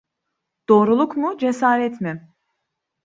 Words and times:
Doğruluk 0.69 1.17
mu 1.17 1.37
cesaret 1.37 2.01
mi? 2.01 2.33